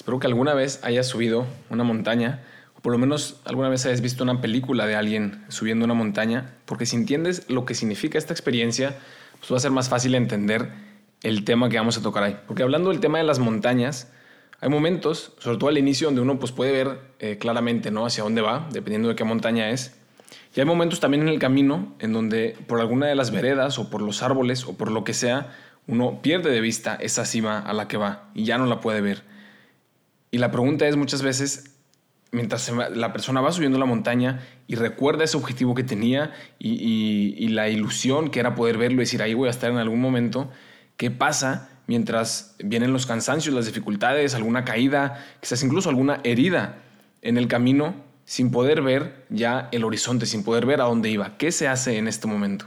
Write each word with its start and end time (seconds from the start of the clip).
Espero 0.00 0.18
que 0.18 0.26
alguna 0.26 0.54
vez 0.54 0.80
hayas 0.82 1.06
subido 1.06 1.46
una 1.68 1.84
montaña, 1.84 2.40
o 2.74 2.80
por 2.80 2.90
lo 2.90 2.96
menos 2.96 3.38
alguna 3.44 3.68
vez 3.68 3.84
hayas 3.84 4.00
visto 4.00 4.24
una 4.24 4.40
película 4.40 4.86
de 4.86 4.94
alguien 4.94 5.44
subiendo 5.48 5.84
una 5.84 5.92
montaña, 5.92 6.54
porque 6.64 6.86
si 6.86 6.96
entiendes 6.96 7.44
lo 7.50 7.66
que 7.66 7.74
significa 7.74 8.16
esta 8.16 8.32
experiencia, 8.32 8.96
pues 9.38 9.52
va 9.52 9.58
a 9.58 9.60
ser 9.60 9.72
más 9.72 9.90
fácil 9.90 10.14
entender 10.14 10.70
el 11.22 11.44
tema 11.44 11.68
que 11.68 11.76
vamos 11.76 11.98
a 11.98 12.02
tocar 12.02 12.22
ahí. 12.22 12.38
Porque 12.46 12.62
hablando 12.62 12.88
del 12.88 13.00
tema 13.00 13.18
de 13.18 13.24
las 13.24 13.40
montañas, 13.40 14.10
hay 14.62 14.70
momentos, 14.70 15.34
sobre 15.38 15.58
todo 15.58 15.68
al 15.68 15.76
inicio, 15.76 16.06
donde 16.06 16.22
uno 16.22 16.38
pues, 16.38 16.50
puede 16.50 16.72
ver 16.72 16.98
eh, 17.18 17.36
claramente 17.36 17.90
¿no? 17.90 18.06
hacia 18.06 18.24
dónde 18.24 18.40
va, 18.40 18.70
dependiendo 18.72 19.10
de 19.10 19.16
qué 19.16 19.24
montaña 19.24 19.68
es. 19.68 19.98
Y 20.56 20.60
hay 20.60 20.66
momentos 20.66 20.98
también 20.98 21.24
en 21.24 21.28
el 21.28 21.38
camino 21.38 21.94
en 21.98 22.14
donde 22.14 22.56
por 22.66 22.80
alguna 22.80 23.06
de 23.06 23.16
las 23.16 23.32
veredas 23.32 23.78
o 23.78 23.90
por 23.90 24.00
los 24.00 24.22
árboles 24.22 24.64
o 24.64 24.78
por 24.78 24.90
lo 24.90 25.04
que 25.04 25.12
sea, 25.12 25.54
uno 25.86 26.22
pierde 26.22 26.50
de 26.50 26.62
vista 26.62 26.94
esa 26.94 27.26
cima 27.26 27.58
a 27.58 27.74
la 27.74 27.86
que 27.86 27.98
va 27.98 28.30
y 28.32 28.44
ya 28.44 28.56
no 28.56 28.64
la 28.64 28.80
puede 28.80 29.02
ver. 29.02 29.28
Y 30.30 30.38
la 30.38 30.50
pregunta 30.50 30.86
es 30.86 30.96
muchas 30.96 31.22
veces, 31.22 31.76
mientras 32.30 32.70
la 32.94 33.12
persona 33.12 33.40
va 33.40 33.52
subiendo 33.52 33.78
la 33.78 33.86
montaña 33.86 34.40
y 34.66 34.76
recuerda 34.76 35.24
ese 35.24 35.36
objetivo 35.36 35.74
que 35.74 35.82
tenía 35.82 36.32
y, 36.58 37.48
la 37.48 37.68
ilusión 37.68 38.30
que 38.30 38.40
era 38.40 38.54
poder 38.54 38.78
verlo 38.78 38.96
y 38.96 39.04
decir, 39.04 39.22
ahí 39.22 39.34
voy 39.34 39.48
a 39.48 39.50
estar 39.50 39.70
en 39.70 39.78
algún 39.78 40.00
momento, 40.00 40.50
¿qué 40.96 41.10
pasa 41.10 41.68
mientras 41.86 42.54
vienen 42.62 42.92
los 42.92 43.06
cansancios, 43.06 43.54
las 43.54 43.66
dificultades, 43.66 44.34
alguna 44.34 44.64
caída, 44.64 45.24
quizás 45.40 45.62
incluso 45.64 45.88
alguna 45.88 46.20
herida 46.22 46.82
en 47.22 47.36
el 47.36 47.48
camino 47.48 47.96
sin 48.24 48.52
poder 48.52 48.82
ver 48.82 49.26
ya 49.30 49.68
el 49.72 49.82
horizonte, 49.82 50.26
sin 50.26 50.44
poder 50.44 50.64
ver 50.64 50.80
a 50.80 50.84
dónde 50.84 51.10
iba? 51.10 51.36
¿Qué 51.36 51.50
se 51.50 51.66
hace 51.66 51.98
en 51.98 52.06
este 52.06 52.28
momento? 52.28 52.66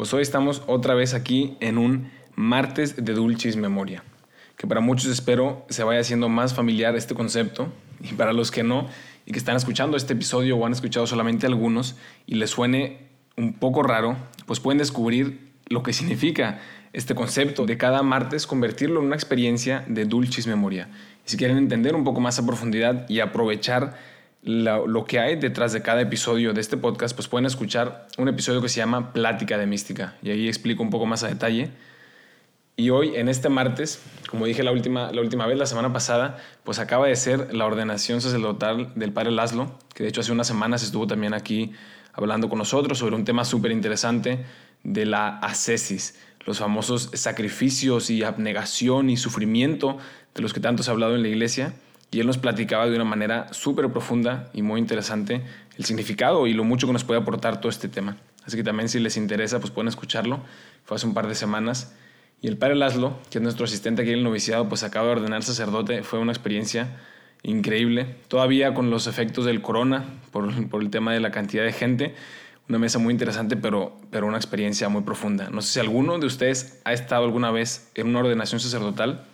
Pues 0.00 0.14
hoy 0.14 0.22
estamos 0.22 0.62
otra 0.66 0.94
vez 0.94 1.12
aquí 1.12 1.58
en 1.60 1.76
un 1.76 2.10
martes 2.34 3.04
de 3.04 3.12
Dulcis 3.12 3.56
Memoria, 3.56 4.02
que 4.56 4.66
para 4.66 4.80
muchos 4.80 5.10
espero 5.10 5.66
se 5.68 5.84
vaya 5.84 6.00
haciendo 6.00 6.30
más 6.30 6.54
familiar 6.54 6.96
este 6.96 7.14
concepto 7.14 7.68
y 8.00 8.14
para 8.14 8.32
los 8.32 8.50
que 8.50 8.62
no 8.62 8.88
y 9.26 9.32
que 9.32 9.38
están 9.38 9.56
escuchando 9.56 9.98
este 9.98 10.14
episodio 10.14 10.56
o 10.56 10.64
han 10.64 10.72
escuchado 10.72 11.06
solamente 11.06 11.46
algunos 11.46 11.96
y 12.24 12.36
les 12.36 12.48
suene 12.48 13.08
un 13.36 13.52
poco 13.52 13.82
raro, 13.82 14.16
pues 14.46 14.58
pueden 14.58 14.78
descubrir 14.78 15.50
lo 15.66 15.82
que 15.82 15.92
significa 15.92 16.62
este 16.94 17.14
concepto 17.14 17.66
de 17.66 17.76
cada 17.76 18.02
martes 18.02 18.46
convertirlo 18.46 19.00
en 19.00 19.06
una 19.08 19.16
experiencia 19.16 19.84
de 19.86 20.06
Dulcis 20.06 20.46
Memoria. 20.46 20.88
Y 21.26 21.28
si 21.28 21.36
quieren 21.36 21.58
entender 21.58 21.94
un 21.94 22.04
poco 22.04 22.20
más 22.20 22.38
a 22.38 22.46
profundidad 22.46 23.06
y 23.10 23.20
aprovechar 23.20 23.98
lo, 24.42 25.04
que 25.04 25.18
hay 25.18 25.36
detrás 25.36 25.72
de 25.72 25.82
cada 25.82 26.00
episodio 26.00 26.52
de 26.52 26.60
este 26.60 26.76
podcast, 26.76 27.14
pues 27.14 27.28
pueden 27.28 27.46
escuchar 27.46 28.08
un 28.16 28.28
episodio 28.28 28.62
que 28.62 28.68
se 28.68 28.78
llama 28.78 29.12
Plática 29.12 29.58
de 29.58 29.66
Mística. 29.66 30.14
Y 30.22 30.30
ahí 30.30 30.48
explico 30.48 30.82
un 30.82 30.90
poco 30.90 31.06
más 31.06 31.22
a 31.22 31.28
detalle. 31.28 31.70
Y 32.76 32.88
hoy, 32.88 33.16
en 33.16 33.28
este 33.28 33.50
martes, 33.50 34.02
como 34.30 34.46
dije 34.46 34.62
la 34.62 34.72
última, 34.72 35.12
la 35.12 35.20
última 35.20 35.46
vez, 35.46 35.58
la 35.58 35.66
semana 35.66 35.92
pasada, 35.92 36.38
pues 36.64 36.78
acaba 36.78 37.06
de 37.06 37.16
ser 37.16 37.52
la 37.52 37.66
ordenación 37.66 38.22
sacerdotal 38.22 38.92
del 38.94 39.12
padre 39.12 39.32
Laszlo, 39.32 39.78
que 39.94 40.04
de 40.04 40.08
hecho 40.08 40.22
hace 40.22 40.32
unas 40.32 40.46
semanas 40.46 40.82
estuvo 40.82 41.06
también 41.06 41.34
aquí 41.34 41.72
hablando 42.14 42.48
con 42.48 42.58
nosotros 42.58 42.98
sobre 42.98 43.16
un 43.16 43.24
tema 43.24 43.44
súper 43.44 43.70
interesante 43.70 44.44
de 44.82 45.04
la 45.04 45.38
ascesis, 45.38 46.18
los 46.46 46.58
famosos 46.58 47.10
sacrificios 47.12 48.08
y 48.08 48.22
abnegación 48.24 49.10
y 49.10 49.18
sufrimiento 49.18 49.98
de 50.34 50.40
los 50.40 50.54
que 50.54 50.60
tanto 50.60 50.82
se 50.82 50.90
ha 50.90 50.92
hablado 50.92 51.14
en 51.14 51.22
la 51.22 51.28
iglesia. 51.28 51.74
Y 52.10 52.20
él 52.20 52.26
nos 52.26 52.38
platicaba 52.38 52.86
de 52.86 52.96
una 52.96 53.04
manera 53.04 53.52
súper 53.52 53.88
profunda 53.90 54.50
y 54.52 54.62
muy 54.62 54.80
interesante 54.80 55.42
el 55.76 55.84
significado 55.84 56.46
y 56.46 56.54
lo 56.54 56.64
mucho 56.64 56.86
que 56.86 56.92
nos 56.92 57.04
puede 57.04 57.20
aportar 57.20 57.60
todo 57.60 57.70
este 57.70 57.88
tema. 57.88 58.16
Así 58.44 58.56
que 58.56 58.64
también 58.64 58.88
si 58.88 58.98
les 58.98 59.16
interesa, 59.16 59.60
pues 59.60 59.70
pueden 59.70 59.88
escucharlo. 59.88 60.40
Fue 60.84 60.96
hace 60.96 61.06
un 61.06 61.14
par 61.14 61.28
de 61.28 61.34
semanas. 61.34 61.94
Y 62.42 62.48
el 62.48 62.56
padre 62.56 62.74
Laszlo, 62.74 63.18
que 63.30 63.38
es 63.38 63.42
nuestro 63.42 63.64
asistente 63.64 64.02
aquí 64.02 64.10
en 64.10 64.18
el 64.18 64.24
noviciado, 64.24 64.68
pues 64.68 64.82
acaba 64.82 65.06
de 65.06 65.12
ordenar 65.12 65.42
sacerdote. 65.42 66.02
Fue 66.02 66.18
una 66.18 66.32
experiencia 66.32 66.98
increíble. 67.42 68.16
Todavía 68.28 68.74
con 68.74 68.90
los 68.90 69.06
efectos 69.06 69.44
del 69.44 69.62
corona, 69.62 70.04
por, 70.32 70.68
por, 70.68 70.82
el 70.82 70.90
tema 70.90 71.12
de 71.12 71.20
la 71.20 71.30
cantidad 71.30 71.64
de 71.64 71.72
gente. 71.72 72.14
Una 72.68 72.78
mesa 72.78 72.98
muy 72.98 73.12
interesante, 73.12 73.56
pero, 73.56 73.96
pero 74.10 74.26
una 74.26 74.36
experiencia 74.36 74.88
muy 74.88 75.02
profunda. 75.02 75.50
No 75.50 75.62
sé 75.62 75.74
si 75.74 75.80
alguno 75.80 76.18
de 76.18 76.26
ustedes 76.26 76.80
ha 76.84 76.92
estado 76.92 77.24
alguna 77.24 77.50
vez 77.50 77.90
en 77.94 78.08
una 78.08 78.20
ordenación 78.20 78.60
sacerdotal, 78.60 79.24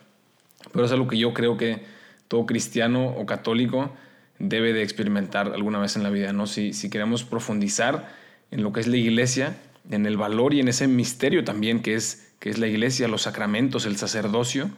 pero 0.72 0.84
es 0.84 0.92
algo 0.92 1.06
que 1.06 1.18
yo 1.18 1.32
creo 1.32 1.56
que 1.56 1.95
todo 2.28 2.46
cristiano 2.46 3.08
o 3.08 3.26
católico 3.26 3.92
debe 4.38 4.72
de 4.72 4.82
experimentar 4.82 5.52
alguna 5.54 5.78
vez 5.78 5.96
en 5.96 6.02
la 6.02 6.10
vida, 6.10 6.32
¿no? 6.32 6.46
Si, 6.46 6.72
queremos 6.90 7.24
profundizar 7.24 8.12
en 8.50 8.62
lo 8.62 8.72
que 8.72 8.80
es 8.80 8.86
la 8.86 8.96
iglesia, 8.96 9.56
en 9.90 10.06
el 10.06 10.16
valor 10.16 10.54
y 10.54 10.60
en 10.60 10.68
ese 10.68 10.88
misterio 10.88 11.44
también 11.44 11.80
que 11.80 11.94
es, 11.94 12.34
que 12.38 12.50
es 12.50 12.58
la 12.58 12.66
iglesia, 12.66 13.08
los 13.08 13.22
sacramentos, 13.22 13.86
el 13.86 13.96
sacerdocio, 13.96 14.70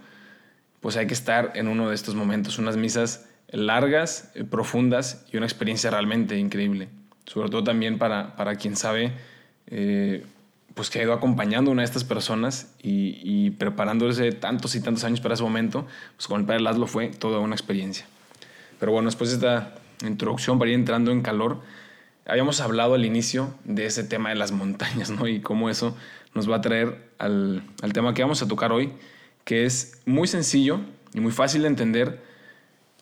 pues 0.81 0.97
hay 0.97 1.07
que 1.07 1.15
estar 1.15 1.53
en 1.55 1.69
uno 1.69 1.89
de 1.89 1.95
estos 1.95 2.15
momentos, 2.15 2.59
unas 2.59 2.77
misas 2.77 3.29
largas, 3.51 4.31
eh, 4.35 4.45
profundas 4.45 5.25
y 5.33 5.37
una 5.37 5.47
experiencia 5.47 5.91
realmente 5.91 6.37
increíble. 6.39 6.89
Sobre 7.27 7.51
todo 7.51 7.65
también 7.65 7.99
para, 7.99 8.37
para 8.37 8.55
quien 8.57 8.77
sabe 8.77 9.13
eh, 9.67 10.25
pues 10.79 10.91
que 10.91 11.01
ha 11.01 11.03
ido 11.03 11.13
acompañando 11.13 11.73
a 11.73 11.73
una 11.73 11.83
de 11.83 11.87
estas 11.87 12.05
personas 12.05 12.73
y, 12.81 13.51
preparándose 13.51 14.31
tantos 14.31 14.77
y 14.77 14.81
tantos 14.81 15.03
años 15.03 15.21
para 15.21 15.35
ese 15.35 15.43
momento, 15.43 15.89
pues 16.15 16.29
con 16.29 16.41
el 16.41 16.47
padre 16.47 16.61
Laszlo 16.61 16.87
fue 16.87 17.09
toda 17.09 17.41
una 17.41 17.57
experiencia. 17.57 18.07
Pero 18.79 18.93
bueno, 18.93 19.09
después 19.09 19.31
de 19.31 19.37
esta 19.39 19.75
introducción 20.07 20.57
para 20.57 20.71
ir 20.71 20.77
entrando 20.77 21.11
en 21.11 21.23
calor, 21.23 21.63
habíamos 22.29 22.61
hablado 22.61 22.95
al 22.95 23.05
inicio 23.05 23.53
de 23.65 23.87
ese 23.87 24.05
tema 24.05 24.29
de 24.29 24.37
las 24.37 24.53
montañas, 24.53 25.11
¿no? 25.11 25.27
Y 25.27 25.41
cómo 25.41 25.69
eso 25.69 25.97
nos 26.33 26.49
va 26.49 26.59
a 26.59 26.61
traer 26.61 27.11
al, 27.19 27.65
al 27.83 27.93
tema 27.93 28.15
que 28.15 28.23
vamos 28.23 28.41
a 28.43 28.47
tocar 28.47 28.71
hoy, 28.71 28.93
que 29.43 29.65
es 29.65 30.01
muy 30.07 30.29
sencillo 30.29 30.79
y 31.13 31.19
muy 31.19 31.33
fácil 31.33 31.63
de 31.63 31.69
entender 31.69 32.23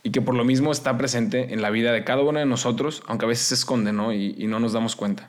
y 0.03 0.13
que 0.13 0.23
por 0.23 0.35
lo 0.35 0.47
mismo 0.47 0.73
está 0.73 0.97
presente 0.97 1.53
en 1.53 1.61
la 1.61 1.69
vida 1.69 1.93
de 1.93 2.05
cada 2.05 2.23
uno 2.23 2.39
de 2.39 2.47
nosotros, 2.47 3.03
aunque 3.07 3.27
a 3.27 3.29
veces 3.29 3.49
se 3.49 3.55
esconde, 3.55 3.93
¿no? 3.93 4.15
Y, 4.15 4.35
y 4.39 4.47
no 4.47 4.61
nos 4.61 4.73
damos 4.73 4.97
cuenta. 4.97 5.29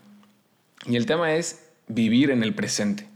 Y 0.86 0.96
el 0.96 1.06
tema 1.06 1.34
es 1.34 1.67
vivir 1.88 2.32
en 2.32 2.44
el 2.44 2.54
presente. 2.54 3.08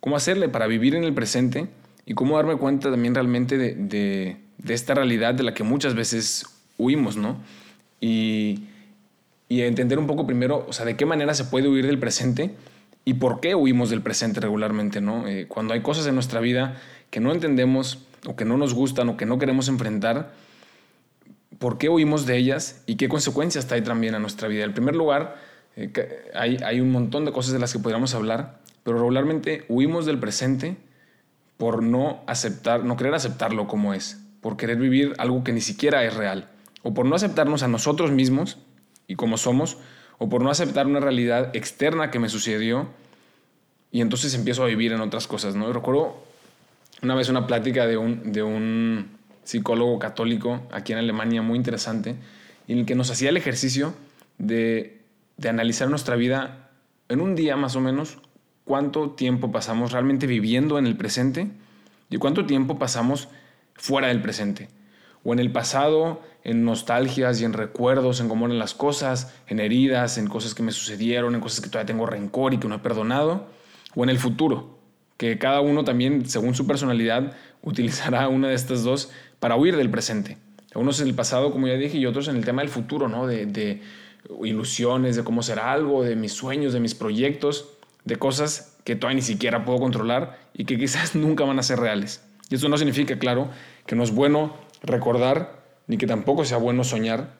¿Cómo 0.00 0.16
hacerle 0.16 0.48
para 0.48 0.66
vivir 0.66 0.94
en 0.94 1.04
el 1.04 1.14
presente? 1.14 1.68
Y 2.04 2.14
cómo 2.14 2.36
darme 2.36 2.56
cuenta 2.56 2.90
también 2.90 3.14
realmente 3.14 3.56
de, 3.56 4.36
esta 4.66 4.94
realidad 4.94 5.34
de 5.34 5.44
la 5.44 5.54
que 5.54 5.62
muchas 5.62 5.94
veces 5.94 6.44
huimos, 6.78 7.16
¿no? 7.16 7.40
Y, 8.00 8.64
entender 9.48 9.98
un 9.98 10.06
poco 10.06 10.26
primero, 10.26 10.64
o 10.66 10.72
sea, 10.72 10.86
de 10.86 10.96
qué 10.96 11.04
manera 11.04 11.34
se 11.34 11.44
puede 11.44 11.68
huir 11.68 11.86
del 11.86 11.98
presente 11.98 12.54
y 13.04 13.14
por 13.14 13.40
qué 13.40 13.54
huimos 13.54 13.90
del 13.90 14.00
presente 14.00 14.40
regularmente, 14.40 15.00
¿no? 15.00 15.28
Eh, 15.28 15.46
cuando 15.46 15.74
hay 15.74 15.82
cosas 15.82 16.06
en 16.06 16.14
nuestra 16.14 16.40
vida 16.40 16.80
que 17.10 17.20
no 17.20 17.32
entendemos 17.32 17.98
o 18.26 18.34
que 18.34 18.46
no 18.46 18.56
nos 18.56 18.72
gustan 18.72 19.10
o 19.10 19.16
que 19.16 19.26
no 19.26 19.38
queremos 19.38 19.68
enfrentar, 19.68 20.32
¿por 21.58 21.78
qué 21.78 21.90
huimos 21.90 22.26
de 22.26 22.38
ellas 22.38 22.82
y 22.86 22.96
qué 22.96 23.08
consecuencias 23.08 23.66
trae 23.66 23.82
también 23.82 24.14
a 24.14 24.18
nuestra 24.18 24.48
vida? 24.48 24.64
En 24.64 24.72
primer 24.72 24.96
lugar, 24.96 25.36
eh, 25.76 26.30
hay, 26.34 26.58
hay 26.64 26.80
un 26.80 26.90
montón 26.90 27.24
de 27.24 27.32
cosas 27.32 27.52
de 27.52 27.58
las 27.58 27.72
que 27.72 27.78
podríamos 27.78 28.14
hablar, 28.14 28.60
pero 28.82 28.98
regularmente 28.98 29.64
huimos 29.68 30.06
del 30.06 30.18
presente 30.18 30.76
por 31.56 31.82
no 31.82 32.22
aceptar, 32.26 32.84
no 32.84 32.96
querer 32.96 33.14
aceptarlo 33.14 33.66
como 33.68 33.94
es, 33.94 34.20
por 34.40 34.56
querer 34.56 34.78
vivir 34.78 35.14
algo 35.18 35.44
que 35.44 35.52
ni 35.52 35.60
siquiera 35.60 36.04
es 36.04 36.14
real, 36.14 36.48
o 36.82 36.92
por 36.92 37.06
no 37.06 37.14
aceptarnos 37.14 37.62
a 37.62 37.68
nosotros 37.68 38.10
mismos 38.10 38.58
y 39.06 39.14
como 39.14 39.36
somos, 39.36 39.78
o 40.18 40.28
por 40.28 40.42
no 40.42 40.50
aceptar 40.50 40.86
una 40.86 41.00
realidad 41.00 41.54
externa 41.54 42.10
que 42.10 42.18
me 42.18 42.28
sucedió 42.28 42.88
y 43.90 44.00
entonces 44.00 44.34
empiezo 44.34 44.64
a 44.64 44.66
vivir 44.66 44.92
en 44.92 45.00
otras 45.00 45.26
cosas, 45.26 45.54
¿no? 45.54 45.72
recuerdo 45.72 46.16
una 47.02 47.14
vez 47.14 47.28
una 47.28 47.46
plática 47.46 47.86
de 47.86 47.96
un, 47.96 48.32
de 48.32 48.42
un 48.42 49.10
psicólogo 49.44 49.98
católico 49.98 50.62
aquí 50.70 50.92
en 50.92 50.98
Alemania 50.98 51.42
muy 51.42 51.56
interesante, 51.56 52.16
en 52.68 52.78
el 52.78 52.86
que 52.86 52.94
nos 52.94 53.10
hacía 53.10 53.30
el 53.30 53.36
ejercicio 53.36 53.94
de 54.38 55.01
de 55.36 55.48
analizar 55.48 55.88
nuestra 55.88 56.16
vida 56.16 56.70
en 57.08 57.20
un 57.20 57.34
día 57.34 57.56
más 57.56 57.76
o 57.76 57.80
menos, 57.80 58.18
cuánto 58.64 59.10
tiempo 59.10 59.52
pasamos 59.52 59.92
realmente 59.92 60.26
viviendo 60.26 60.78
en 60.78 60.86
el 60.86 60.96
presente 60.96 61.50
y 62.10 62.16
cuánto 62.18 62.46
tiempo 62.46 62.78
pasamos 62.78 63.28
fuera 63.74 64.08
del 64.08 64.22
presente. 64.22 64.68
o 65.24 65.32
en 65.32 65.38
el 65.38 65.52
pasado, 65.52 66.20
en 66.42 66.64
nostalgias 66.64 67.40
y 67.40 67.44
en 67.44 67.52
recuerdos, 67.52 68.20
en 68.20 68.28
cómo 68.28 68.46
eran 68.46 68.58
las 68.58 68.74
cosas, 68.74 69.32
en 69.46 69.60
heridas, 69.60 70.18
en 70.18 70.26
cosas 70.26 70.54
que 70.54 70.64
me 70.64 70.72
sucedieron, 70.72 71.36
en 71.36 71.40
cosas 71.40 71.60
que 71.60 71.70
todavía 71.70 71.86
tengo 71.86 72.06
rencor 72.06 72.54
y 72.54 72.58
que 72.58 72.66
no 72.66 72.74
he 72.74 72.78
perdonado, 72.80 73.46
o 73.94 74.02
en 74.02 74.10
el 74.10 74.18
futuro, 74.18 74.78
que 75.18 75.38
cada 75.38 75.60
uno 75.60 75.84
también, 75.84 76.26
según 76.28 76.56
su 76.56 76.66
personalidad, 76.66 77.36
utilizará 77.62 78.28
una 78.28 78.48
de 78.48 78.54
estas 78.54 78.82
dos 78.82 79.10
para 79.38 79.54
huir 79.54 79.76
del 79.76 79.90
presente. 79.90 80.38
Unos 80.74 81.00
en 81.00 81.08
el 81.08 81.14
pasado, 81.14 81.52
como 81.52 81.68
ya 81.68 81.74
dije, 81.74 81.98
y 81.98 82.06
otros 82.06 82.28
en 82.28 82.36
el 82.36 82.44
tema 82.44 82.62
del 82.62 82.70
futuro, 82.70 83.08
¿no? 83.08 83.26
De, 83.26 83.46
de 83.46 83.82
ilusiones, 84.44 85.16
de 85.16 85.24
cómo 85.24 85.42
será 85.42 85.72
algo, 85.72 86.04
de 86.04 86.16
mis 86.16 86.32
sueños, 86.32 86.72
de 86.72 86.80
mis 86.80 86.94
proyectos, 86.94 87.70
de 88.04 88.16
cosas 88.16 88.76
que 88.84 88.96
todavía 88.96 89.16
ni 89.16 89.22
siquiera 89.22 89.64
puedo 89.64 89.78
controlar 89.78 90.38
y 90.54 90.64
que 90.64 90.78
quizás 90.78 91.14
nunca 91.14 91.44
van 91.44 91.58
a 91.58 91.62
ser 91.62 91.78
reales. 91.78 92.22
Y 92.50 92.56
eso 92.56 92.68
no 92.68 92.76
significa, 92.76 93.18
claro, 93.18 93.50
que 93.86 93.96
no 93.96 94.02
es 94.02 94.10
bueno 94.10 94.56
recordar, 94.82 95.62
ni 95.86 95.96
que 95.96 96.06
tampoco 96.06 96.44
sea 96.44 96.58
bueno 96.58 96.84
soñar, 96.84 97.34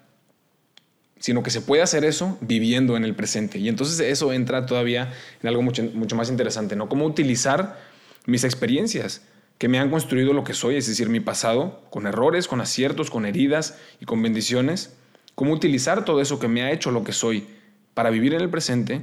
sino 1.18 1.42
que 1.42 1.50
se 1.50 1.60
puede 1.60 1.82
hacer 1.82 2.04
eso 2.04 2.36
viviendo 2.40 2.96
en 2.96 3.04
el 3.04 3.14
presente. 3.14 3.58
Y 3.58 3.68
entonces 3.68 4.00
eso 4.00 4.32
entra 4.32 4.66
todavía 4.66 5.12
en 5.40 5.48
algo 5.48 5.62
mucho, 5.62 5.84
mucho 5.94 6.16
más 6.16 6.30
interesante, 6.30 6.74
¿no? 6.74 6.88
Cómo 6.88 7.04
utilizar 7.04 7.78
mis 8.26 8.44
experiencias 8.44 9.22
que 9.58 9.68
me 9.68 9.78
han 9.78 9.90
construido 9.90 10.32
lo 10.32 10.42
que 10.42 10.54
soy, 10.54 10.76
es 10.76 10.88
decir, 10.88 11.08
mi 11.08 11.20
pasado, 11.20 11.84
con 11.90 12.08
errores, 12.08 12.48
con 12.48 12.60
aciertos, 12.60 13.10
con 13.10 13.26
heridas 13.26 13.78
y 14.00 14.06
con 14.06 14.20
bendiciones, 14.20 14.96
cómo 15.34 15.52
utilizar 15.52 16.04
todo 16.04 16.20
eso 16.20 16.38
que 16.38 16.48
me 16.48 16.62
ha 16.62 16.72
hecho 16.72 16.90
lo 16.90 17.04
que 17.04 17.12
soy 17.12 17.46
para 17.94 18.10
vivir 18.10 18.34
en 18.34 18.40
el 18.40 18.50
presente 18.50 19.02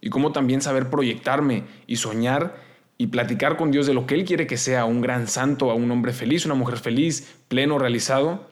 y 0.00 0.10
cómo 0.10 0.32
también 0.32 0.60
saber 0.60 0.90
proyectarme 0.90 1.64
y 1.86 1.96
soñar 1.96 2.56
y 2.98 3.08
platicar 3.08 3.56
con 3.56 3.70
Dios 3.70 3.86
de 3.86 3.94
lo 3.94 4.06
que 4.06 4.14
Él 4.14 4.24
quiere 4.24 4.46
que 4.46 4.56
sea 4.56 4.84
un 4.84 5.00
gran 5.00 5.28
santo, 5.28 5.70
a 5.70 5.74
un 5.74 5.90
hombre 5.90 6.12
feliz, 6.12 6.44
una 6.44 6.54
mujer 6.54 6.78
feliz, 6.78 7.36
pleno, 7.46 7.78
realizado, 7.78 8.48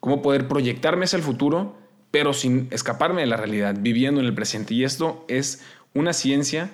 cómo 0.00 0.20
poder 0.20 0.48
proyectarme 0.48 1.06
hacia 1.06 1.16
el 1.16 1.22
futuro, 1.22 1.76
pero 2.10 2.32
sin 2.34 2.68
escaparme 2.70 3.22
de 3.22 3.26
la 3.26 3.36
realidad, 3.36 3.74
viviendo 3.78 4.20
en 4.20 4.26
el 4.26 4.34
presente. 4.34 4.74
Y 4.74 4.84
esto 4.84 5.24
es 5.28 5.64
una 5.94 6.12
ciencia, 6.12 6.70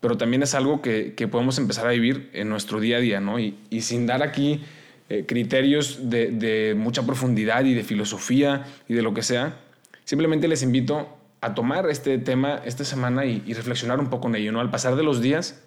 pero 0.00 0.16
también 0.16 0.42
es 0.42 0.54
algo 0.54 0.80
que, 0.80 1.14
podemos 1.30 1.58
empezar 1.58 1.86
a 1.86 1.90
vivir 1.90 2.30
en 2.32 2.48
nuestro 2.48 2.80
día 2.80 2.96
a 2.96 3.00
día, 3.00 3.20
¿no? 3.20 3.38
Y, 3.38 3.56
sin 3.80 4.06
dar 4.06 4.22
aquí 4.22 4.62
eh, 5.08 5.24
criterios 5.26 6.10
de, 6.10 6.74
mucha 6.76 7.04
profundidad 7.06 7.64
y 7.64 7.74
de 7.74 7.84
filosofía 7.84 8.66
y 8.88 8.94
de 8.94 9.02
lo 9.02 9.14
que 9.14 9.22
sea, 9.22 9.60
simplemente 10.04 10.48
les 10.48 10.62
invito 10.62 11.16
a 11.40 11.54
tomar 11.54 11.88
este 11.88 12.18
tema 12.18 12.60
esta 12.64 12.84
semana 12.84 13.24
y, 13.24 13.42
y 13.46 13.54
reflexionar 13.54 14.00
un 14.00 14.10
poco 14.10 14.28
en 14.28 14.36
ello, 14.36 14.52
¿no? 14.52 14.60
Al 14.60 14.70
pasar 14.70 14.96
de 14.96 15.02
los 15.02 15.20
días, 15.20 15.62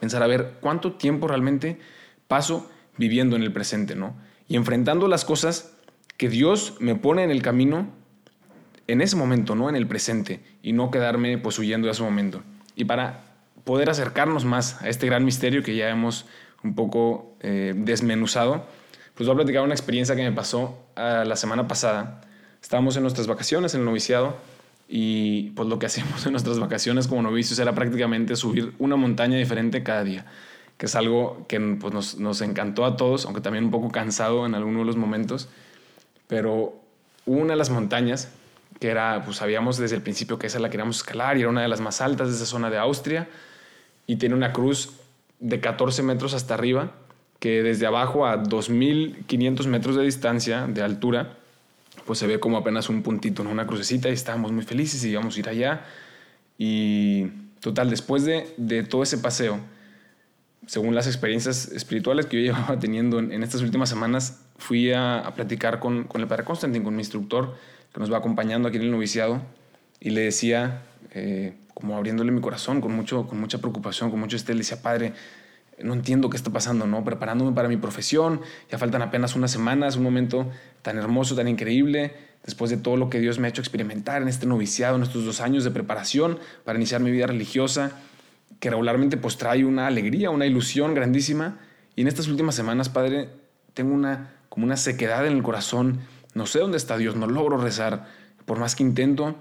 pensar 0.00 0.22
a 0.22 0.26
ver 0.26 0.54
cuánto 0.60 0.92
tiempo 0.92 1.26
realmente 1.28 1.78
paso 2.28 2.70
viviendo 2.96 3.36
en 3.36 3.42
el 3.42 3.52
presente, 3.52 3.94
¿no? 3.94 4.14
Y 4.48 4.56
enfrentando 4.56 5.08
las 5.08 5.24
cosas 5.24 5.72
que 6.16 6.28
Dios 6.28 6.74
me 6.80 6.94
pone 6.94 7.22
en 7.22 7.30
el 7.30 7.42
camino 7.42 7.88
en 8.88 9.00
ese 9.00 9.16
momento, 9.16 9.54
¿no? 9.54 9.68
En 9.68 9.76
el 9.76 9.86
presente 9.86 10.40
y 10.62 10.72
no 10.72 10.90
quedarme 10.90 11.38
pues 11.38 11.58
huyendo 11.58 11.86
de 11.86 11.92
ese 11.92 12.02
momento. 12.02 12.42
Y 12.74 12.84
para 12.84 13.24
poder 13.64 13.90
acercarnos 13.90 14.44
más 14.44 14.82
a 14.82 14.88
este 14.88 15.06
gran 15.06 15.24
misterio 15.24 15.62
que 15.62 15.76
ya 15.76 15.90
hemos 15.90 16.26
un 16.62 16.74
poco 16.74 17.36
eh, 17.40 17.74
desmenuzado, 17.76 18.64
pues 19.14 19.26
voy 19.26 19.34
a 19.34 19.36
platicar 19.38 19.62
una 19.62 19.74
experiencia 19.74 20.14
que 20.14 20.22
me 20.22 20.32
pasó 20.32 20.78
ah, 20.96 21.24
la 21.26 21.36
semana 21.36 21.66
pasada. 21.68 22.20
Estábamos 22.62 22.96
en 22.96 23.02
nuestras 23.02 23.26
vacaciones 23.26 23.74
en 23.74 23.80
el 23.80 23.86
noviciado 23.86 24.36
y 24.88 25.50
pues 25.50 25.68
lo 25.68 25.78
que 25.78 25.86
hacíamos 25.86 26.24
en 26.26 26.32
nuestras 26.32 26.58
vacaciones 26.58 27.08
como 27.08 27.22
novicios 27.22 27.58
era 27.58 27.74
prácticamente 27.74 28.36
subir 28.36 28.74
una 28.78 28.96
montaña 28.96 29.36
diferente 29.36 29.82
cada 29.82 30.04
día, 30.04 30.26
que 30.76 30.86
es 30.86 30.94
algo 30.94 31.46
que 31.48 31.60
pues, 31.60 31.92
nos, 31.92 32.18
nos 32.18 32.40
encantó 32.40 32.84
a 32.84 32.96
todos, 32.96 33.24
aunque 33.26 33.40
también 33.40 33.64
un 33.64 33.70
poco 33.70 33.90
cansado 33.90 34.46
en 34.46 34.54
algunos 34.54 34.82
de 34.82 34.86
los 34.86 34.96
momentos, 34.96 35.48
pero 36.26 36.74
una 37.26 37.52
de 37.52 37.56
las 37.56 37.70
montañas 37.70 38.30
que 38.80 38.88
era, 38.88 39.22
pues 39.24 39.38
sabíamos 39.38 39.76
desde 39.78 39.96
el 39.96 40.02
principio 40.02 40.38
que 40.38 40.46
esa 40.46 40.58
la 40.58 40.70
queríamos 40.70 40.98
escalar 40.98 41.36
y 41.36 41.40
era 41.40 41.50
una 41.50 41.62
de 41.62 41.68
las 41.68 41.80
más 41.80 42.00
altas 42.00 42.28
de 42.28 42.36
esa 42.36 42.46
zona 42.46 42.70
de 42.70 42.78
Austria 42.78 43.28
y 44.06 44.16
tiene 44.16 44.34
una 44.34 44.52
cruz 44.52 44.92
de 45.40 45.60
14 45.60 46.02
metros 46.02 46.34
hasta 46.34 46.54
arriba 46.54 46.92
que 47.38 47.62
desde 47.62 47.86
abajo 47.86 48.26
a 48.26 48.42
2.500 48.42 49.66
metros 49.66 49.96
de 49.96 50.02
distancia, 50.02 50.66
de 50.66 50.82
altura, 50.82 51.36
pues 52.04 52.18
se 52.18 52.26
ve 52.26 52.40
como 52.40 52.56
apenas 52.56 52.88
un 52.88 53.02
puntito, 53.02 53.44
¿no? 53.44 53.50
una 53.50 53.66
crucecita 53.66 54.08
y 54.08 54.12
estábamos 54.12 54.50
muy 54.50 54.64
felices 54.64 55.04
y 55.04 55.10
íbamos 55.10 55.36
a 55.36 55.38
ir 55.38 55.48
allá. 55.48 55.84
Y 56.56 57.26
total, 57.60 57.90
después 57.90 58.24
de, 58.24 58.52
de 58.56 58.82
todo 58.82 59.02
ese 59.02 59.18
paseo, 59.18 59.60
según 60.66 60.94
las 60.94 61.06
experiencias 61.06 61.68
espirituales 61.68 62.26
que 62.26 62.42
yo 62.42 62.42
llevaba 62.52 62.78
teniendo 62.78 63.18
en, 63.20 63.42
estas 63.42 63.62
últimas 63.62 63.88
semanas, 63.88 64.42
fui 64.56 64.92
a, 64.92 65.20
a 65.20 65.34
platicar 65.34 65.78
con, 65.78 66.04
con, 66.04 66.20
el 66.20 66.26
padre 66.26 66.44
Constantin, 66.44 66.82
con 66.82 66.94
mi 66.96 67.02
instructor, 67.02 67.54
que 67.92 68.00
nos 68.00 68.12
va 68.12 68.18
acompañando 68.18 68.68
aquí 68.68 68.78
en 68.78 68.84
el 68.84 68.90
noviciado, 68.90 69.40
y 70.00 70.10
le 70.10 70.22
decía, 70.22 70.82
eh, 71.12 71.54
como 71.74 71.96
abriéndole 71.96 72.32
mi 72.32 72.40
corazón, 72.40 72.80
con, 72.80 72.92
mucho, 72.92 73.26
con 73.26 73.40
mucha 73.40 73.58
preocupación, 73.58 74.10
con 74.10 74.20
mucho 74.20 74.36
estrés, 74.36 74.56
le 74.56 74.62
decía, 74.62 74.82
Padre, 74.82 75.12
no 75.82 75.94
entiendo 75.94 76.30
qué 76.30 76.36
está 76.36 76.50
pasando, 76.50 76.86
¿no? 76.86 77.04
Preparándome 77.04 77.52
para 77.52 77.68
mi 77.68 77.76
profesión, 77.76 78.40
ya 78.70 78.78
faltan 78.78 79.02
apenas 79.02 79.36
unas 79.36 79.50
semanas, 79.50 79.96
un 79.96 80.02
momento 80.02 80.50
tan 80.82 80.98
hermoso, 80.98 81.36
tan 81.36 81.48
increíble, 81.48 82.14
después 82.44 82.70
de 82.70 82.76
todo 82.76 82.96
lo 82.96 83.10
que 83.10 83.20
Dios 83.20 83.38
me 83.38 83.46
ha 83.46 83.50
hecho 83.50 83.60
experimentar 83.60 84.22
en 84.22 84.28
este 84.28 84.46
noviciado, 84.46 84.96
en 84.96 85.02
estos 85.02 85.24
dos 85.24 85.40
años 85.40 85.64
de 85.64 85.70
preparación 85.70 86.38
para 86.64 86.78
iniciar 86.78 87.00
mi 87.00 87.10
vida 87.10 87.26
religiosa, 87.26 87.92
que 88.60 88.70
regularmente 88.70 89.16
pues 89.16 89.36
trae 89.36 89.64
una 89.64 89.86
alegría, 89.86 90.30
una 90.30 90.46
ilusión 90.46 90.94
grandísima. 90.94 91.58
Y 91.94 92.02
en 92.02 92.08
estas 92.08 92.28
últimas 92.28 92.54
semanas, 92.54 92.88
Padre, 92.88 93.28
tengo 93.74 93.94
una, 93.94 94.32
como 94.48 94.66
una 94.66 94.76
sequedad 94.76 95.26
en 95.26 95.34
el 95.34 95.42
corazón, 95.42 96.00
no 96.34 96.46
sé 96.46 96.58
dónde 96.58 96.76
está 96.76 96.96
Dios, 96.96 97.16
no 97.16 97.26
logro 97.26 97.58
rezar. 97.58 98.06
Por 98.46 98.58
más 98.58 98.74
que 98.74 98.82
intento, 98.82 99.36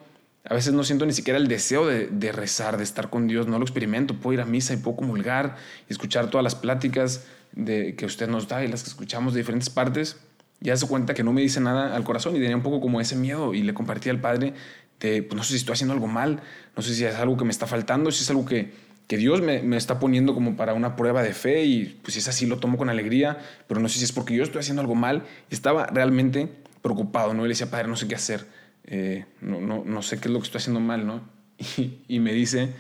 a 0.50 0.54
veces 0.54 0.74
no 0.74 0.84
siento 0.84 1.06
ni 1.06 1.14
siquiera 1.14 1.38
el 1.38 1.48
deseo 1.48 1.86
de, 1.86 2.32
rezar, 2.32 2.78
de 2.78 2.84
estar 2.84 3.10
con 3.10 3.28
Dios, 3.28 3.48
no 3.48 3.58
lo 3.60 3.66
experimento. 3.66 4.14
Puedo 4.14 4.36
ir 4.36 4.42
a 4.42 4.46
misa 4.46 4.74
y 4.74 4.78
puedo 4.78 4.96
comulgar 4.96 5.58
y 5.90 5.94
escuchar 5.94 6.30
todas 6.30 6.44
las 6.44 6.56
pláticas 6.56 7.26
de, 7.52 7.96
que 7.96 8.06
usted 8.06 8.30
nos 8.30 8.48
da 8.48 8.64
y 8.64 8.68
las 8.70 8.84
que 8.84 8.90
escuchamos 8.90 9.34
de 9.34 9.42
diferentes 9.42 9.70
partes. 9.70 10.18
Ya 10.62 10.78
se 10.78 10.88
cuenta 10.88 11.14
que 11.14 11.24
no 11.24 11.34
me 11.34 11.42
dice 11.42 11.60
nada 11.60 11.94
al 11.96 12.04
corazón 12.06 12.36
y 12.36 12.40
tenía 12.40 12.56
un 12.56 12.64
poco 12.64 12.80
como 12.80 13.02
ese 13.02 13.16
miedo 13.16 13.54
y 13.54 13.62
le 13.62 13.74
compartí 13.74 14.10
al 14.10 14.22
Padre 14.22 14.54
de, 15.02 15.22
pues 15.22 15.36
no 15.36 15.44
sé 15.44 15.52
si 15.52 15.58
estoy 15.58 15.74
haciendo 15.74 15.94
algo 15.94 16.08
mal, 16.08 16.42
no 16.76 16.82
sé 16.82 16.96
si 16.96 17.04
es 17.04 17.16
algo 17.16 17.36
que 17.36 17.44
me 17.44 17.52
está 17.52 17.68
faltando, 17.68 18.10
si 18.12 18.24
es 18.24 18.30
algo 18.30 18.46
que, 18.46 18.72
que 19.08 19.18
Dios 19.18 19.42
me, 19.42 19.76
está 19.76 20.00
poniendo 20.00 20.34
como 20.34 20.56
para 20.56 20.74
una 20.74 20.96
prueba 20.96 21.24
de 21.24 21.34
fe 21.34 21.66
y 21.66 22.00
pues 22.02 22.14
si 22.14 22.20
es 22.20 22.28
así 22.30 22.46
lo 22.46 22.58
tomo 22.58 22.78
con 22.78 22.90
alegría, 22.90 23.38
pero 23.68 23.82
no 23.82 23.90
sé 23.90 24.00
si 24.00 24.06
es 24.06 24.14
porque 24.14 24.34
yo 24.34 24.44
estoy 24.44 24.62
haciendo 24.62 24.82
algo 24.82 24.96
mal. 24.96 25.24
Estaba 25.50 25.88
realmente 25.88 26.50
preocupado, 26.82 27.34
¿no? 27.34 27.42
Y 27.42 27.50
le 27.50 27.50
decía, 27.50 27.70
padre, 27.70 27.90
no 27.90 27.98
sé 27.98 28.08
qué 28.08 28.16
hacer, 28.16 28.48
eh, 28.88 29.26
no, 29.42 29.60
no, 29.60 29.84
no, 29.86 30.02
sé 30.02 30.20
qué 30.20 30.30
es 30.30 30.34
lo 30.34 30.40
que 30.40 30.46
estoy 30.46 30.60
haciendo 30.60 30.80
mal, 30.80 31.06
¿no? 31.06 31.22
Y, 32.08 32.20
me 32.20 32.34
dice, 32.34 32.74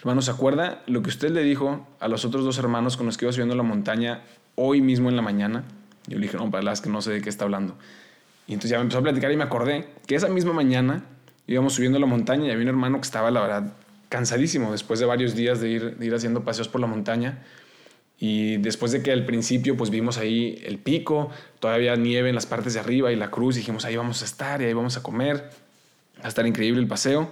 hermano, 0.00 0.20
¿se 0.20 0.30
acuerda 0.30 0.82
lo 0.86 1.02
que 1.02 1.08
usted 1.08 1.30
le 1.30 1.42
dijo 1.42 1.86
a 2.00 2.08
los 2.08 2.24
otros 2.24 2.44
dos 2.44 2.58
hermanos 2.58 2.96
con 2.96 3.06
los 3.06 3.16
que 3.16 3.24
iba 3.24 3.32
subiendo 3.32 3.54
la 3.54 3.62
montaña 3.62 4.22
hoy 4.56 4.80
mismo 4.80 5.08
en 5.08 5.16
la 5.16 5.22
mañana? 5.22 5.64
Yo 6.08 6.18
le 6.18 6.26
dije, 6.26 6.36
no, 6.36 6.50
para 6.50 6.64
las 6.64 6.80
que 6.80 6.90
no 6.90 7.00
sé 7.02 7.12
de 7.12 7.20
qué 7.20 7.28
está 7.28 7.44
hablando. 7.44 7.76
Y 8.46 8.54
entonces 8.54 8.70
ya 8.70 8.78
me 8.78 8.82
empezó 8.82 8.98
a 8.98 9.02
platicar 9.02 9.30
y 9.30 9.36
me 9.36 9.44
acordé 9.44 9.88
que 10.06 10.14
esa 10.14 10.28
misma 10.28 10.52
mañana 10.52 11.04
íbamos 11.46 11.74
subiendo 11.74 11.98
la 11.98 12.06
montaña 12.06 12.46
y 12.46 12.50
había 12.50 12.62
un 12.62 12.68
hermano 12.68 12.96
que 12.96 13.04
estaba, 13.04 13.30
la 13.30 13.40
verdad, 13.40 13.72
cansadísimo 14.08 14.72
después 14.72 14.98
de 15.00 15.06
varios 15.06 15.34
días 15.34 15.60
de 15.60 15.68
ir, 15.68 15.96
de 15.98 16.06
ir 16.06 16.14
haciendo 16.14 16.42
paseos 16.44 16.68
por 16.68 16.80
la 16.80 16.86
montaña. 16.86 17.44
Y 18.20 18.56
después 18.56 18.90
de 18.90 19.02
que 19.02 19.12
al 19.12 19.24
principio 19.24 19.76
pues 19.76 19.90
vimos 19.90 20.18
ahí 20.18 20.60
el 20.64 20.78
pico, 20.78 21.30
todavía 21.60 21.94
nieve 21.96 22.28
en 22.28 22.34
las 22.34 22.46
partes 22.46 22.74
de 22.74 22.80
arriba 22.80 23.12
y 23.12 23.16
la 23.16 23.30
cruz, 23.30 23.54
dijimos 23.54 23.84
ahí 23.84 23.96
vamos 23.96 24.22
a 24.22 24.24
estar 24.24 24.60
y 24.60 24.64
ahí 24.64 24.72
vamos 24.72 24.96
a 24.96 25.02
comer, 25.02 25.50
va 26.18 26.24
a 26.24 26.28
estar 26.28 26.46
increíble 26.46 26.80
el 26.80 26.88
paseo. 26.88 27.30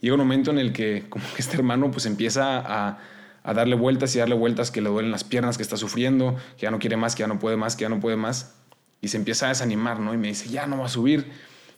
Llega 0.00 0.14
un 0.14 0.20
momento 0.20 0.50
en 0.50 0.58
el 0.58 0.72
que 0.72 1.06
como 1.08 1.24
este 1.38 1.56
hermano 1.56 1.90
pues 1.90 2.04
empieza 2.04 2.58
a, 2.58 2.98
a 3.42 3.54
darle 3.54 3.74
vueltas 3.74 4.14
y 4.14 4.18
darle 4.18 4.34
vueltas, 4.34 4.70
que 4.70 4.82
le 4.82 4.90
duelen 4.90 5.10
las 5.10 5.24
piernas, 5.24 5.56
que 5.56 5.62
está 5.62 5.78
sufriendo, 5.78 6.36
que 6.56 6.62
ya 6.62 6.70
no 6.70 6.78
quiere 6.78 6.98
más, 6.98 7.14
que 7.14 7.20
ya 7.20 7.26
no 7.26 7.38
puede 7.38 7.56
más, 7.56 7.76
que 7.76 7.82
ya 7.82 7.88
no 7.88 7.98
puede 7.98 8.16
más. 8.16 8.54
Y 9.00 9.08
se 9.08 9.16
empieza 9.16 9.46
a 9.46 9.48
desanimar, 9.48 10.00
¿no? 10.00 10.12
Y 10.12 10.18
me 10.18 10.28
dice, 10.28 10.50
ya 10.50 10.66
no 10.66 10.78
va 10.78 10.86
a 10.86 10.88
subir, 10.90 11.30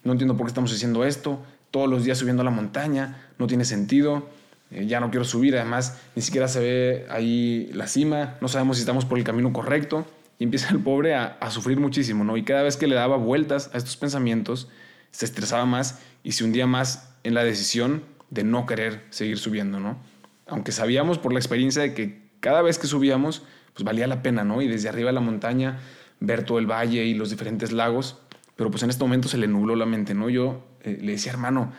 no 0.03 0.13
entiendo 0.13 0.37
por 0.37 0.47
qué 0.47 0.49
estamos 0.49 0.73
haciendo 0.73 1.05
esto, 1.05 1.41
todos 1.71 1.89
los 1.89 2.03
días 2.03 2.19
subiendo 2.19 2.43
a 2.43 2.45
la 2.45 2.51
montaña, 2.51 3.29
no 3.39 3.47
tiene 3.47 3.65
sentido 3.65 4.29
eh, 4.71 4.87
ya 4.87 5.01
no 5.01 5.11
quiero 5.11 5.25
subir, 5.25 5.57
además 5.57 5.99
ni 6.15 6.23
siquiera 6.23 6.49
se 6.49 6.61
ve 6.61 7.07
ahí 7.11 7.71
la 7.73 7.87
cima, 7.87 8.37
no 8.41 8.49
sabemos 8.49 8.77
si 8.77 8.83
estamos 8.83 9.05
por 9.05 9.19
el 9.19 9.25
camino 9.25 9.53
correcto 9.53 10.07
y 10.39 10.45
empieza 10.45 10.71
el 10.71 10.81
pobre 10.81 11.15
a, 11.15 11.39
sufrir 11.51 11.79
muchísimo, 11.79 12.25
¿no? 12.25 12.37
Y 12.37 12.45
cada 12.45 12.63
vez 12.63 12.77
que 12.77 12.87
le 12.87 12.95
daba 12.95 13.17
vueltas 13.17 13.71
a 13.75 13.79
estos 13.79 13.97
pensamientos, 13.97 14.69
se 15.11 15.25
estresaba 15.25 15.67
más 15.67 16.01
y 16.23 16.33
se 16.33 16.45
hundía 16.45 16.67
más 16.67 17.15
en 17.25 17.35
la 17.35 17.45
decisión 17.45 18.03
de 18.31 18.45
no 18.45 18.65
querer 18.65 19.05
seguir 19.11 19.39
subiendo, 19.39 19.81
¿no? 19.81 19.99
Aunque 20.47 20.73
sabíamos 20.73 21.19
por 21.19 21.33
la 21.33 21.39
experiencia 21.39 21.83
de 21.83 21.93
que 21.93 22.31
cada 22.41 22.63
vez 22.63 22.79
que 22.79 22.87
subíamos, 22.87 23.43
pues 23.75 23.85
valía 23.85 24.07
la 24.07 24.23
pena, 24.23 24.45
¿no? 24.45 24.63
Y 24.63 24.69
desde 24.69 24.89
arriba 24.89 25.09
de 25.09 25.15
la 25.15 25.21
montaña 25.21 25.79
ver 26.21 26.45
todo 26.45 26.59
el 26.59 26.67
valle 26.67 27.05
y 27.05 27.15
los 27.15 27.31
diferentes 27.31 27.73
lagos, 27.73 28.19
pero 28.57 28.71
pues 28.71 28.83
en 28.83 28.91
este 28.91 29.03
momento 29.03 29.29
se 29.29 29.37
le 29.37 29.47
nubló 29.47 29.75
la 29.77 29.87
mente, 29.87 30.15
¿no? 30.15 30.31
Yo 30.31 30.65
eh, 30.83 30.99
le 31.01 31.13
decía, 31.13 31.33
hermano, 31.33 31.73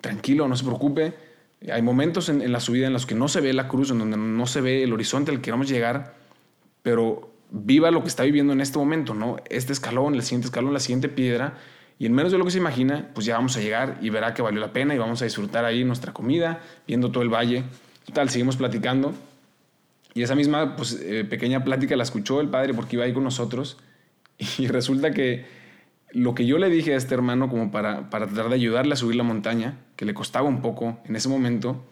tranquilo, 0.00 0.48
no 0.48 0.56
se 0.56 0.64
preocupe, 0.64 1.14
hay 1.70 1.82
momentos 1.82 2.28
en, 2.28 2.50
la 2.52 2.60
subida 2.60 2.86
en 2.86 2.92
los 2.92 3.06
que 3.06 3.14
no 3.14 3.28
se 3.28 3.40
ve 3.40 3.52
la 3.52 3.68
cruz, 3.68 3.90
en 3.90 3.98
donde 3.98 4.16
no 4.16 4.46
se 4.46 4.60
ve 4.60 4.82
el 4.82 4.92
horizonte 4.92 5.30
al 5.30 5.38
que 5.38 5.42
queremos 5.42 5.68
llegar, 5.68 6.14
pero 6.82 7.30
viva 7.50 7.90
lo 7.90 8.02
que 8.02 8.08
está 8.08 8.24
viviendo 8.24 8.52
en 8.52 8.60
este 8.60 8.78
momento, 8.78 9.14
¿no? 9.14 9.36
Este 9.48 9.72
escalón, 9.72 10.14
el 10.14 10.22
siguiente 10.22 10.46
escalón, 10.46 10.72
la 10.72 10.80
siguiente 10.80 11.08
piedra, 11.08 11.54
y 11.98 12.06
en 12.06 12.12
menos 12.12 12.32
de 12.32 12.38
lo 12.38 12.44
que 12.44 12.50
se 12.50 12.58
imagina, 12.58 13.10
pues 13.14 13.24
ya 13.24 13.36
vamos 13.36 13.56
a 13.56 13.60
llegar 13.60 13.98
y 14.00 14.10
verá 14.10 14.34
que 14.34 14.42
valió 14.42 14.60
la 14.60 14.72
pena 14.72 14.94
y 14.94 14.98
vamos 14.98 15.22
a 15.22 15.24
disfrutar 15.24 15.64
ahí 15.64 15.84
nuestra 15.84 16.12
comida, 16.12 16.60
viendo 16.86 17.10
todo 17.10 17.22
el 17.22 17.28
valle. 17.28 17.64
Total, 18.04 18.28
seguimos 18.28 18.56
platicando. 18.56 19.14
Y 20.12 20.22
esa 20.22 20.34
misma 20.34 20.76
pues, 20.76 21.00
eh, 21.00 21.24
pequeña 21.24 21.64
plática 21.64 21.96
la 21.96 22.02
escuchó 22.02 22.40
el 22.40 22.48
padre 22.48 22.74
porque 22.74 22.96
iba 22.96 23.04
ahí 23.04 23.12
con 23.12 23.24
nosotros. 23.24 23.76
Y 24.58 24.66
resulta 24.66 25.12
que 25.12 25.46
lo 26.14 26.34
que 26.34 26.46
yo 26.46 26.58
le 26.58 26.70
dije 26.70 26.94
a 26.94 26.96
este 26.96 27.14
hermano 27.14 27.50
como 27.50 27.70
para, 27.70 28.08
para 28.08 28.26
tratar 28.26 28.48
de 28.48 28.54
ayudarle 28.54 28.94
a 28.94 28.96
subir 28.96 29.16
la 29.16 29.24
montaña, 29.24 29.78
que 29.96 30.06
le 30.06 30.14
costaba 30.14 30.48
un 30.48 30.62
poco 30.62 30.98
en 31.04 31.16
ese 31.16 31.28
momento, 31.28 31.84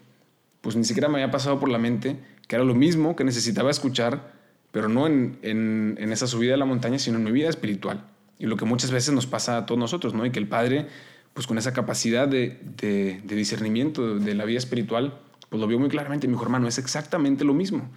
pues 0.62 0.76
ni 0.76 0.84
siquiera 0.84 1.08
me 1.08 1.20
había 1.20 1.30
pasado 1.30 1.60
por 1.60 1.68
la 1.68 1.78
mente 1.78 2.16
que 2.46 2.56
era 2.56 2.64
lo 2.64 2.74
mismo 2.74 3.16
que 3.16 3.24
necesitaba 3.24 3.70
escuchar, 3.70 4.32
pero 4.72 4.88
no 4.88 5.06
en, 5.06 5.38
en, 5.42 6.12
esa 6.12 6.26
subida 6.26 6.52
de 6.52 6.58
la 6.58 6.64
montaña, 6.64 6.98
sino 6.98 7.18
en 7.18 7.24
mi 7.24 7.32
vida 7.32 7.48
espiritual. 7.48 8.04
Y 8.38 8.46
lo 8.46 8.56
que 8.56 8.64
muchas 8.64 8.90
veces 8.90 9.14
nos 9.14 9.26
pasa 9.26 9.58
a 9.58 9.66
todos 9.66 9.78
nosotros, 9.78 10.14
¿no? 10.14 10.26
Y 10.26 10.30
que 10.30 10.38
el 10.38 10.48
Padre, 10.48 10.86
pues 11.34 11.46
con 11.46 11.58
esa 11.58 11.72
capacidad 11.72 12.28
de, 12.28 12.58
de, 12.76 13.22
discernimiento 13.24 14.18
de 14.18 14.34
la 14.34 14.44
vida 14.44 14.58
espiritual, 14.58 15.18
pues 15.48 15.60
lo 15.60 15.66
vio 15.66 15.78
muy 15.78 15.88
claramente. 15.88 16.28
Mi 16.28 16.36
hermano, 16.40 16.68
es 16.68 16.78
exactamente 16.78 17.44
lo 17.44 17.54
mismo. 17.54 17.90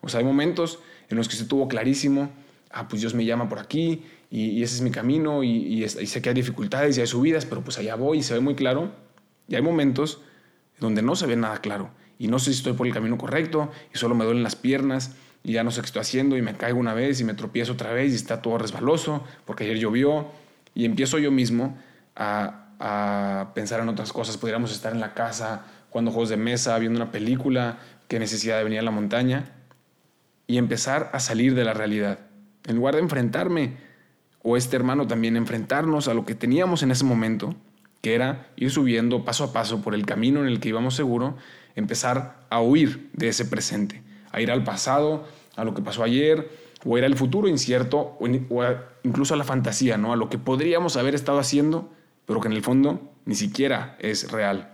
O 0.00 0.08
sea, 0.08 0.20
hay 0.20 0.26
momentos 0.26 0.78
en 1.08 1.16
los 1.16 1.28
que 1.28 1.36
se 1.36 1.44
tuvo 1.44 1.68
clarísimo, 1.68 2.30
ah, 2.70 2.88
pues 2.88 3.00
Dios 3.02 3.14
me 3.14 3.24
llama 3.24 3.48
por 3.48 3.58
aquí 3.58 4.04
y, 4.30 4.62
ese 4.62 4.76
es 4.76 4.82
mi 4.82 4.90
camino 4.90 5.42
y, 5.42 5.88
sé 5.88 6.22
que 6.22 6.28
hay 6.28 6.34
dificultades 6.34 6.96
y 6.96 7.00
hay 7.00 7.06
subidas, 7.06 7.46
pero 7.46 7.62
pues 7.62 7.78
allá 7.78 7.94
voy 7.94 8.18
y 8.18 8.22
se 8.22 8.34
ve 8.34 8.40
muy 8.40 8.54
claro. 8.54 8.90
Y 9.48 9.56
hay 9.56 9.62
momentos 9.62 10.20
donde 10.78 11.02
no 11.02 11.16
se 11.16 11.26
ve 11.26 11.36
nada 11.36 11.58
claro 11.58 11.90
y 12.20 12.28
no 12.28 12.38
sé 12.38 12.52
si 12.52 12.58
estoy 12.58 12.74
por 12.74 12.86
el 12.86 12.92
camino 12.92 13.16
correcto 13.16 13.70
y 13.94 13.98
solo 13.98 14.14
me 14.14 14.26
duelen 14.26 14.42
las 14.42 14.54
piernas 14.54 15.16
y 15.42 15.52
ya 15.52 15.64
no 15.64 15.70
sé 15.70 15.80
qué 15.80 15.86
estoy 15.86 16.00
haciendo 16.00 16.36
y 16.36 16.42
me 16.42 16.54
caigo 16.54 16.78
una 16.78 16.92
vez 16.92 17.18
y 17.20 17.24
me 17.24 17.32
tropiezo 17.32 17.72
otra 17.72 17.92
vez 17.92 18.12
y 18.12 18.16
está 18.16 18.42
todo 18.42 18.58
resbaloso 18.58 19.24
porque 19.46 19.64
ayer 19.64 19.78
llovió 19.78 20.28
y 20.74 20.84
empiezo 20.84 21.18
yo 21.18 21.30
mismo 21.30 21.78
a, 22.14 22.56
pensar 23.54 23.80
en 23.80 23.88
otras 23.90 24.12
cosas. 24.12 24.38
Podríamos 24.38 24.72
estar 24.72 24.92
en 24.92 25.00
la 25.00 25.12
casa 25.12 25.66
jugando 25.90 26.12
juegos 26.12 26.30
de 26.30 26.38
mesa, 26.38 26.78
viendo 26.78 26.98
una 26.98 27.10
película, 27.10 27.78
qué 28.08 28.18
necesidad 28.18 28.56
de 28.56 28.64
venir 28.64 28.78
a 28.78 28.82
la 28.82 28.90
montaña 28.90 29.52
y 30.46 30.56
empezar 30.56 31.10
a 31.12 31.20
salir 31.20 31.54
de 31.54 31.64
la 31.64 31.74
realidad. 31.74 32.29
En 32.66 32.76
lugar 32.76 32.94
de 32.94 33.00
enfrentarme, 33.00 33.76
o 34.42 34.56
este 34.56 34.76
hermano 34.76 35.06
también, 35.06 35.36
enfrentarnos 35.36 36.08
a 36.08 36.14
lo 36.14 36.24
que 36.24 36.34
teníamos 36.34 36.82
en 36.82 36.90
ese 36.90 37.04
momento, 37.04 37.54
que 38.00 38.14
era 38.14 38.48
ir 38.56 38.70
subiendo 38.70 39.24
paso 39.24 39.44
a 39.44 39.52
paso 39.52 39.82
por 39.82 39.94
el 39.94 40.06
camino 40.06 40.40
en 40.40 40.46
el 40.46 40.60
que 40.60 40.70
íbamos 40.70 40.94
seguro, 40.94 41.36
empezar 41.74 42.46
a 42.50 42.60
huir 42.60 43.10
de 43.12 43.28
ese 43.28 43.44
presente 43.44 44.02
a 44.32 44.40
ir 44.40 44.50
al 44.50 44.64
pasado, 44.64 45.26
a 45.56 45.64
lo 45.64 45.74
que 45.74 45.82
pasó 45.82 46.02
ayer, 46.02 46.50
o 46.84 46.96
ir 46.96 47.04
al 47.04 47.16
futuro 47.16 47.48
incierto, 47.48 48.16
o, 48.20 48.28
incluso 49.02 49.34
a 49.34 49.36
la 49.36 49.44
fantasía, 49.44 49.96
¿no? 49.96 50.12
a 50.12 50.16
lo 50.16 50.28
que 50.28 50.38
podríamos 50.38 50.96
haber 50.96 51.14
estado 51.14 51.38
haciendo, 51.38 51.90
pero 52.26 52.40
que 52.40 52.48
en 52.48 52.54
el 52.54 52.62
fondo 52.62 53.12
ni 53.24 53.34
siquiera 53.34 53.96
es 54.00 54.30
real. 54.30 54.72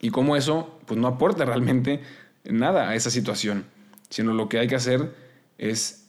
Y 0.00 0.10
cómo 0.10 0.36
eso 0.36 0.78
pues, 0.86 0.98
no 0.98 1.06
aporta 1.06 1.44
realmente 1.44 2.02
nada 2.44 2.88
a 2.88 2.94
esa 2.94 3.10
situación, 3.10 3.66
sino 4.10 4.32
lo 4.32 4.48
que 4.48 4.58
hay 4.58 4.68
que 4.68 4.76
hacer 4.76 5.14
es, 5.58 6.07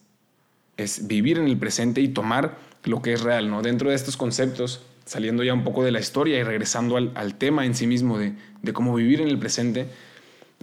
es 0.83 1.07
vivir 1.07 1.37
en 1.37 1.45
el 1.45 1.57
presente 1.57 2.01
y 2.01 2.07
tomar 2.07 2.57
lo 2.83 3.01
que 3.01 3.13
es 3.13 3.21
real. 3.21 3.49
¿no? 3.49 3.61
Dentro 3.61 3.89
de 3.89 3.95
estos 3.95 4.17
conceptos, 4.17 4.81
saliendo 5.05 5.43
ya 5.43 5.53
un 5.53 5.63
poco 5.63 5.83
de 5.83 5.91
la 5.91 5.99
historia 5.99 6.39
y 6.39 6.43
regresando 6.43 6.97
al, 6.97 7.11
al 7.15 7.35
tema 7.35 7.65
en 7.65 7.75
sí 7.75 7.87
mismo 7.87 8.17
de, 8.17 8.33
de, 8.61 8.73
cómo 8.73 8.95
vivir 8.95 9.21
en 9.21 9.27
el 9.27 9.37
presente, 9.37 9.87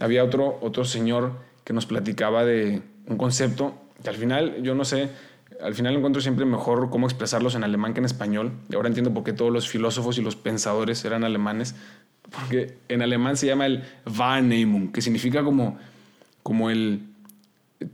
había 0.01 0.25
otro, 0.25 0.59
otro 0.63 0.85
señor 0.85 1.33
que 1.65 1.73
nos 1.73 1.87
platicaba 1.87 2.45
de 2.45 2.83
un 3.07 3.17
concepto 3.17 3.75
que 4.03 4.11
al 4.11 4.17
final, 4.17 4.63
yo 4.63 4.75
no 4.75 4.85
sé, 4.85 5.09
al 5.61 5.75
final 5.75 5.97
encuentro 5.97 6.21
siempre 6.21 6.45
mejor 6.45 6.91
cómo 6.91 7.07
expresarlos 7.07 7.55
en 7.55 7.65
alemán 7.65 7.95
que 7.95 8.01
en 8.01 8.05
español. 8.05 8.53
Y 8.71 8.75
ahora 8.75 8.89
entiendo 8.89 9.13
por 9.13 9.25
qué 9.25 9.33
todos 9.33 9.53
los 9.53 9.69
filósofos 9.69 10.19
y 10.19 10.23
los 10.23 10.37
pensadores 10.37 11.05
eran 11.05 11.25
alemanes, 11.25 11.75
porque 12.31 12.79
en 12.89 13.03
alemán 13.03 13.37
se 13.37 13.47
llama 13.47 13.67
el 13.67 13.85
Wahrnehmung, 14.07 14.93
que 14.93 15.01
significa 15.01 15.43
como, 15.43 15.79
como 16.43 16.71
el 16.71 17.03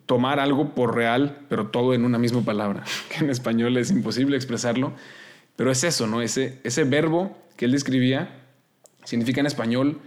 tomar 0.07 0.41
algo 0.41 0.75
por 0.75 0.95
real, 0.95 1.45
pero 1.49 1.69
todo 1.69 1.95
en 1.95 2.05
una 2.05 2.19
misma 2.19 2.43
palabra, 2.43 2.85
que 3.11 3.25
en 3.25 3.31
español 3.31 3.77
es 3.77 3.91
imposible 3.91 4.37
expresarlo. 4.37 4.93
Pero 5.57 5.71
es 5.71 5.85
eso, 5.85 6.07
¿no? 6.07 6.23
Ese, 6.23 6.61
ese 6.65 6.85
verbo 6.85 7.37
que 7.57 7.67
él 7.67 7.73
describía 7.73 8.43
significa 9.05 9.41
en 9.41 9.47
español 9.47 10.01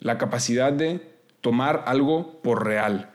la 0.00 0.18
capacidad 0.18 0.72
de 0.72 1.00
tomar 1.40 1.84
algo 1.86 2.40
por 2.42 2.64
real. 2.64 3.10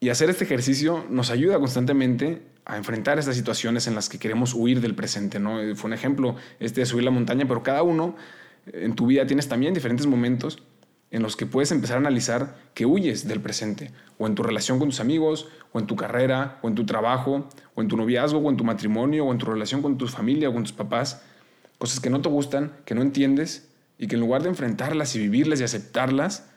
Y 0.00 0.10
hacer 0.10 0.30
este 0.30 0.44
ejercicio 0.44 1.04
nos 1.10 1.30
ayuda 1.30 1.58
constantemente 1.58 2.42
a 2.66 2.76
enfrentar 2.76 3.18
estas 3.18 3.36
situaciones 3.36 3.86
en 3.86 3.94
las 3.94 4.08
que 4.08 4.18
queremos 4.18 4.54
huir 4.54 4.80
del 4.80 4.94
presente. 4.94 5.38
¿no? 5.38 5.58
Fue 5.76 5.88
un 5.88 5.94
ejemplo 5.94 6.36
este 6.60 6.80
de 6.80 6.86
subir 6.86 7.04
la 7.04 7.10
montaña, 7.10 7.46
pero 7.46 7.62
cada 7.62 7.82
uno 7.82 8.16
en 8.66 8.94
tu 8.94 9.06
vida 9.06 9.26
tienes 9.26 9.48
también 9.48 9.74
diferentes 9.74 10.06
momentos 10.06 10.62
en 11.14 11.22
los 11.22 11.36
que 11.36 11.46
puedes 11.46 11.70
empezar 11.70 11.94
a 11.96 12.00
analizar 12.00 12.56
que 12.74 12.86
huyes 12.86 13.28
del 13.28 13.40
presente, 13.40 13.92
o 14.18 14.26
en 14.26 14.34
tu 14.34 14.42
relación 14.42 14.80
con 14.80 14.88
tus 14.88 14.98
amigos, 14.98 15.48
o 15.72 15.78
en 15.78 15.86
tu 15.86 15.94
carrera, 15.94 16.58
o 16.60 16.66
en 16.66 16.74
tu 16.74 16.86
trabajo, 16.86 17.48
o 17.76 17.82
en 17.82 17.86
tu 17.86 17.96
noviazgo, 17.96 18.40
o 18.40 18.50
en 18.50 18.56
tu 18.56 18.64
matrimonio, 18.64 19.24
o 19.24 19.30
en 19.30 19.38
tu 19.38 19.46
relación 19.46 19.80
con 19.80 19.96
tu 19.96 20.08
familia 20.08 20.48
o 20.48 20.52
con 20.52 20.64
tus 20.64 20.72
papás, 20.72 21.22
cosas 21.78 22.00
que 22.00 22.10
no 22.10 22.20
te 22.20 22.28
gustan, 22.28 22.72
que 22.84 22.96
no 22.96 23.02
entiendes, 23.02 23.68
y 23.96 24.08
que 24.08 24.16
en 24.16 24.22
lugar 24.22 24.42
de 24.42 24.48
enfrentarlas 24.48 25.14
y 25.14 25.20
vivirlas 25.20 25.60
y 25.60 25.62
aceptarlas, 25.62 26.50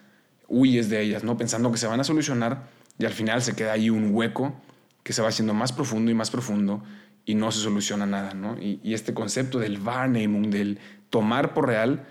huyes 0.48 0.90
de 0.90 1.04
ellas, 1.04 1.24
¿no? 1.24 1.38
pensando 1.38 1.72
que 1.72 1.78
se 1.78 1.86
van 1.86 2.00
a 2.00 2.04
solucionar 2.04 2.68
y 2.98 3.06
al 3.06 3.14
final 3.14 3.44
se 3.44 3.56
queda 3.56 3.74
ahí 3.74 3.92
un 3.92 4.10
hueco 4.12 4.56
que 5.04 5.14
se 5.14 5.22
va 5.22 5.28
haciendo 5.28 5.54
más 5.54 5.72
profundo 5.72 6.10
y 6.10 6.16
más 6.16 6.32
profundo 6.32 6.82
y 7.26 7.36
no 7.36 7.52
se 7.52 7.60
soluciona 7.60 8.08
nada. 8.08 8.34
¿no? 8.34 8.58
Y, 8.60 8.80
este 8.92 9.14
concepto 9.14 9.60
del 9.60 9.80
Wahrnehmung, 9.80 10.50
del 10.50 10.80
tomar 11.12 11.54
por 11.54 11.68
real, 11.68 12.08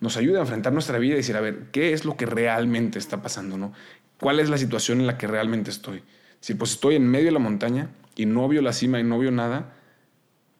nos 0.00 0.16
ayuda 0.16 0.38
a 0.38 0.42
enfrentar 0.42 0.72
nuestra 0.72 0.98
vida 0.98 1.14
y 1.14 1.18
decir, 1.18 1.36
a 1.36 1.40
ver, 1.40 1.66
¿qué 1.72 1.92
es 1.92 2.04
lo 2.04 2.16
que 2.16 2.26
realmente 2.26 2.98
está 2.98 3.22
pasando? 3.22 3.58
¿no? 3.58 3.72
¿Cuál 4.18 4.40
es 4.40 4.48
la 4.48 4.58
situación 4.58 5.00
en 5.00 5.06
la 5.06 5.18
que 5.18 5.26
realmente 5.26 5.70
estoy? 5.70 6.02
Si 6.40 6.54
pues 6.54 6.72
estoy 6.72 6.96
en 6.96 7.06
medio 7.06 7.26
de 7.26 7.32
la 7.32 7.38
montaña 7.38 7.90
y 8.16 8.26
no 8.26 8.48
veo 8.48 8.62
la 8.62 8.72
cima 8.72 8.98
y 8.98 9.04
no 9.04 9.18
veo 9.18 9.30
nada, 9.30 9.74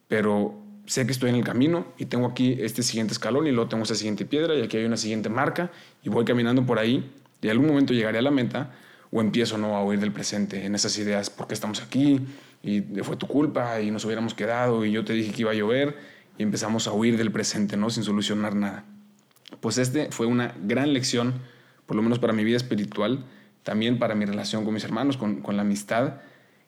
pero 0.08 0.60
sé 0.86 1.06
que 1.06 1.12
estoy 1.12 1.30
en 1.30 1.36
el 1.36 1.44
camino 1.44 1.86
y 1.98 2.06
tengo 2.06 2.26
aquí 2.26 2.56
este 2.60 2.82
siguiente 2.82 3.12
escalón 3.12 3.46
y 3.46 3.52
luego 3.52 3.68
tengo 3.68 3.82
esta 3.82 3.94
siguiente 3.94 4.24
piedra 4.24 4.54
y 4.54 4.62
aquí 4.62 4.76
hay 4.76 4.84
una 4.84 4.96
siguiente 4.96 5.28
marca 5.28 5.70
y 6.02 6.08
voy 6.08 6.24
caminando 6.24 6.66
por 6.66 6.78
ahí 6.78 7.10
y 7.40 7.46
en 7.46 7.50
algún 7.52 7.68
momento 7.68 7.94
llegaré 7.94 8.18
a 8.18 8.22
la 8.22 8.30
meta 8.30 8.72
o 9.10 9.20
empiezo 9.20 9.56
no 9.56 9.76
a 9.76 9.84
huir 9.84 10.00
del 10.00 10.12
presente 10.12 10.64
en 10.64 10.74
esas 10.74 10.96
ideas, 10.98 11.30
porque 11.30 11.54
estamos 11.54 11.82
aquí 11.82 12.20
y 12.62 12.82
fue 13.02 13.16
tu 13.16 13.26
culpa 13.26 13.80
y 13.80 13.90
nos 13.90 14.04
hubiéramos 14.04 14.34
quedado 14.34 14.84
y 14.84 14.92
yo 14.92 15.04
te 15.04 15.12
dije 15.14 15.32
que 15.32 15.42
iba 15.42 15.50
a 15.50 15.54
llover 15.54 15.96
y 16.38 16.42
empezamos 16.42 16.86
a 16.86 16.92
huir 16.92 17.16
del 17.16 17.32
presente, 17.32 17.76
¿no? 17.76 17.90
Sin 17.90 18.04
solucionar 18.04 18.54
nada. 18.54 18.84
Pues 19.60 19.78
este 19.78 20.10
fue 20.12 20.26
una 20.26 20.54
gran 20.62 20.92
lección, 20.92 21.34
por 21.86 21.96
lo 21.96 22.02
menos 22.02 22.18
para 22.18 22.32
mi 22.32 22.44
vida 22.44 22.56
espiritual, 22.56 23.24
también 23.62 23.98
para 23.98 24.14
mi 24.14 24.24
relación 24.24 24.64
con 24.64 24.74
mis 24.74 24.84
hermanos, 24.84 25.16
con, 25.16 25.42
con 25.42 25.56
la 25.56 25.62
amistad, 25.62 26.14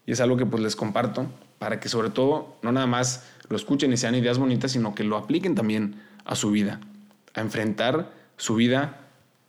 y 0.04 0.12
es 0.12 0.20
algo 0.20 0.36
que 0.36 0.46
pues 0.46 0.62
les 0.62 0.76
comparto 0.76 1.30
para 1.58 1.78
que 1.78 1.88
sobre 1.88 2.10
todo 2.10 2.56
no 2.62 2.72
nada 2.72 2.86
más 2.86 3.28
lo 3.48 3.56
escuchen 3.56 3.92
y 3.92 3.96
sean 3.96 4.14
ideas 4.14 4.38
bonitas, 4.38 4.72
sino 4.72 4.94
que 4.94 5.04
lo 5.04 5.16
apliquen 5.16 5.54
también 5.54 6.02
a 6.24 6.34
su 6.34 6.50
vida, 6.50 6.80
a 7.34 7.40
enfrentar 7.40 8.12
su 8.36 8.56
vida 8.56 8.98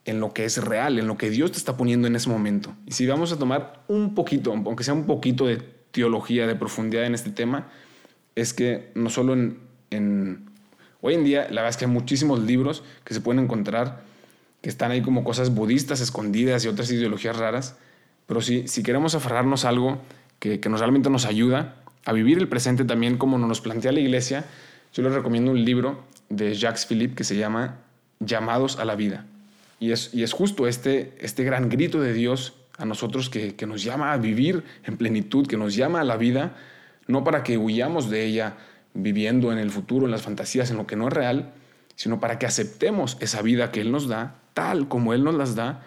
en 0.05 0.19
lo 0.19 0.33
que 0.33 0.45
es 0.45 0.63
real, 0.63 0.99
en 0.99 1.07
lo 1.07 1.17
que 1.17 1.29
Dios 1.29 1.51
te 1.51 1.57
está 1.57 1.77
poniendo 1.77 2.07
en 2.07 2.15
ese 2.15 2.29
momento. 2.29 2.75
Y 2.85 2.91
si 2.91 3.07
vamos 3.07 3.31
a 3.31 3.39
tomar 3.39 3.83
un 3.87 4.13
poquito, 4.15 4.51
aunque 4.51 4.83
sea 4.83 4.93
un 4.93 5.05
poquito 5.05 5.47
de 5.47 5.57
teología, 5.91 6.45
de 6.45 6.55
profundidad 6.55 7.05
en 7.05 7.15
este 7.15 7.31
tema, 7.31 7.67
es 8.35 8.53
que 8.53 8.91
no 8.95 9.09
solo 9.09 9.33
en, 9.33 10.49
Hoy 11.05 11.15
en 11.15 11.25
día, 11.25 11.41
la 11.49 11.61
verdad 11.61 11.69
es 11.71 11.75
que 11.75 11.83
hay 11.83 11.91
muchísimos 11.91 12.39
libros 12.39 12.81
que 13.03 13.13
se 13.13 13.19
pueden 13.19 13.43
encontrar 13.43 14.03
que 14.61 14.69
están 14.69 14.91
ahí 14.91 15.01
como 15.01 15.25
cosas 15.25 15.53
budistas 15.53 15.99
escondidas 15.99 16.63
y 16.63 16.69
otras 16.69 16.89
ideologías 16.91 17.35
raras, 17.35 17.75
pero 18.25 18.39
si, 18.39 18.69
si 18.69 18.83
queremos 18.83 19.13
aferrarnos 19.13 19.65
a 19.65 19.69
algo 19.69 19.99
que, 20.39 20.61
que 20.61 20.69
nos, 20.69 20.79
realmente 20.79 21.09
nos 21.09 21.25
ayuda 21.25 21.75
a 22.05 22.13
vivir 22.13 22.37
el 22.37 22.47
presente 22.47 22.85
también 22.85 23.17
como 23.17 23.37
nos 23.37 23.59
plantea 23.59 23.91
la 23.91 23.99
iglesia, 23.99 24.45
yo 24.93 25.03
les 25.03 25.11
recomiendo 25.11 25.51
un 25.51 25.65
libro 25.65 26.05
de 26.29 26.55
Jacques 26.55 26.85
Philippe 26.85 27.15
que 27.15 27.25
se 27.25 27.35
llama 27.35 27.79
Llamados 28.21 28.79
a 28.79 28.85
la 28.85 28.95
vida. 28.95 29.25
Y 29.81 29.91
es, 29.91 30.31
justo 30.31 30.69
este, 30.69 31.13
este 31.19 31.43
gran 31.43 31.67
grito 31.67 31.99
de 31.99 32.13
Dios 32.13 32.53
a 32.77 32.85
nosotros 32.85 33.29
que, 33.29 33.53
nos 33.67 33.83
llama 33.83 34.13
a 34.13 34.17
vivir 34.17 34.63
en 34.85 34.95
plenitud, 34.95 35.45
que 35.47 35.57
nos 35.57 35.75
llama 35.75 35.99
a 35.99 36.05
la 36.05 36.15
vida, 36.15 36.55
no 37.07 37.25
para 37.25 37.43
que 37.43 37.57
huyamos 37.57 38.09
de 38.09 38.23
ella 38.23 38.55
viviendo 38.93 39.51
en 39.51 39.57
el 39.57 39.71
futuro, 39.71 40.05
en 40.05 40.11
las 40.11 40.21
fantasías, 40.21 40.69
en 40.71 40.77
lo 40.77 40.87
que 40.87 40.95
no 40.95 41.07
es 41.07 41.13
real, 41.13 41.53
sino 41.95 42.19
para 42.19 42.39
que 42.39 42.45
aceptemos 42.45 43.17
esa 43.19 43.41
vida 43.41 43.71
que 43.71 43.81
Él 43.81 43.91
nos 43.91 44.07
da, 44.07 44.41
tal 44.53 44.87
como 44.87 45.13
Él 45.13 45.23
nos 45.23 45.35
las 45.35 45.55
da, 45.55 45.85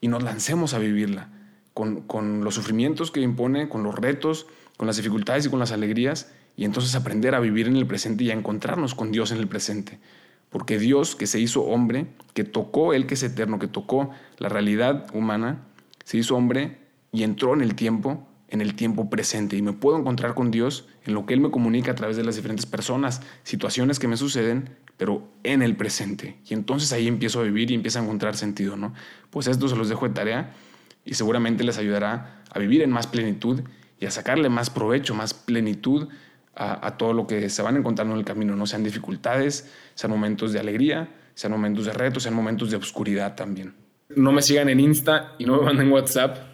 y 0.00 0.08
nos 0.08 0.22
lancemos 0.22 0.74
a 0.74 0.78
vivirla, 0.78 1.30
con, 1.72 2.02
con 2.02 2.44
los 2.44 2.54
sufrimientos 2.54 3.10
que 3.10 3.20
impone, 3.20 3.68
con 3.68 3.82
los 3.82 3.94
retos, 3.94 4.46
con 4.76 4.86
las 4.86 4.96
dificultades 4.96 5.46
y 5.46 5.50
con 5.50 5.58
las 5.58 5.72
alegrías, 5.72 6.32
y 6.56 6.64
entonces 6.64 6.94
aprender 6.94 7.34
a 7.34 7.40
vivir 7.40 7.66
en 7.66 7.76
el 7.76 7.86
presente 7.86 8.24
y 8.24 8.30
a 8.30 8.34
encontrarnos 8.34 8.94
con 8.94 9.12
Dios 9.12 9.32
en 9.32 9.38
el 9.38 9.48
presente. 9.48 9.98
Porque 10.50 10.78
Dios 10.78 11.16
que 11.16 11.26
se 11.26 11.40
hizo 11.40 11.62
hombre, 11.62 12.06
que 12.32 12.44
tocó 12.44 12.92
Él 12.94 13.06
que 13.06 13.14
es 13.14 13.22
eterno, 13.22 13.58
que 13.58 13.66
tocó 13.66 14.10
la 14.38 14.48
realidad 14.48 15.06
humana, 15.12 15.62
se 16.04 16.18
hizo 16.18 16.36
hombre 16.36 16.78
y 17.10 17.24
entró 17.24 17.54
en 17.54 17.60
el 17.62 17.74
tiempo 17.74 18.28
en 18.48 18.60
el 18.60 18.74
tiempo 18.74 19.10
presente 19.10 19.56
y 19.56 19.62
me 19.62 19.72
puedo 19.72 19.98
encontrar 19.98 20.34
con 20.34 20.50
Dios 20.50 20.86
en 21.04 21.14
lo 21.14 21.26
que 21.26 21.34
Él 21.34 21.40
me 21.40 21.50
comunica 21.50 21.92
a 21.92 21.94
través 21.94 22.16
de 22.16 22.24
las 22.24 22.36
diferentes 22.36 22.66
personas, 22.66 23.22
situaciones 23.42 23.98
que 23.98 24.08
me 24.08 24.16
suceden, 24.16 24.70
pero 24.96 25.26
en 25.42 25.62
el 25.62 25.76
presente. 25.76 26.38
Y 26.48 26.54
entonces 26.54 26.92
ahí 26.92 27.08
empiezo 27.08 27.40
a 27.40 27.42
vivir 27.42 27.70
y 27.70 27.74
empiezo 27.74 27.98
a 27.98 28.02
encontrar 28.02 28.36
sentido, 28.36 28.76
¿no? 28.76 28.94
Pues 29.30 29.46
esto 29.46 29.68
se 29.68 29.76
los 29.76 29.88
dejo 29.88 30.06
de 30.06 30.14
tarea 30.14 30.54
y 31.04 31.14
seguramente 31.14 31.64
les 31.64 31.78
ayudará 31.78 32.42
a 32.50 32.58
vivir 32.58 32.82
en 32.82 32.90
más 32.90 33.06
plenitud 33.06 33.62
y 33.98 34.06
a 34.06 34.10
sacarle 34.10 34.48
más 34.48 34.70
provecho, 34.70 35.14
más 35.14 35.34
plenitud 35.34 36.08
a, 36.56 36.96
todo 36.96 37.12
lo 37.12 37.26
que 37.26 37.50
se 37.50 37.62
van 37.62 37.76
encontrando 37.76 38.14
en 38.14 38.20
el 38.20 38.24
camino, 38.24 38.54
no 38.54 38.66
sean 38.66 38.84
dificultades, 38.84 39.72
sean 39.94 40.12
momentos 40.12 40.52
de 40.52 40.60
alegría, 40.60 41.12
sean 41.34 41.52
momentos 41.52 41.86
de 41.86 41.92
retos, 41.92 42.22
sean 42.22 42.34
momentos 42.34 42.70
de 42.70 42.76
oscuridad 42.76 43.34
también. 43.34 43.74
No 44.14 44.30
me 44.30 44.40
sigan 44.40 44.68
en 44.68 44.78
Insta 44.78 45.34
y 45.38 45.46
no 45.46 45.56
me 45.56 45.64
manden 45.64 45.90
WhatsApp, 45.90 46.53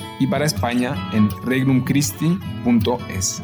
y 0.21 0.27
para 0.27 0.45
España 0.45 1.09
en 1.13 1.29
regnumchristi.es. 1.43 3.41